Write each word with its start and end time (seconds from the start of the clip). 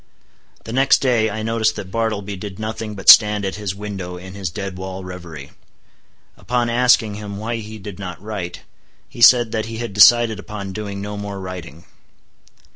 The 0.63 0.73
next 0.73 0.97
day 0.97 1.29
I 1.29 1.43
noticed 1.43 1.75
that 1.75 1.91
Bartleby 1.91 2.35
did 2.35 2.57
nothing 2.57 2.95
but 2.95 3.07
stand 3.07 3.45
at 3.45 3.57
his 3.57 3.75
window 3.75 4.17
in 4.17 4.33
his 4.33 4.49
dead 4.49 4.75
wall 4.75 5.03
revery. 5.05 5.51
Upon 6.37 6.71
asking 6.71 7.13
him 7.13 7.37
why 7.37 7.57
he 7.57 7.77
did 7.77 7.99
not 7.99 8.19
write, 8.19 8.61
he 9.07 9.21
said 9.21 9.51
that 9.51 9.67
he 9.67 9.77
had 9.77 9.93
decided 9.93 10.39
upon 10.39 10.73
doing 10.73 11.01
no 11.01 11.17
more 11.17 11.39
writing. 11.39 11.85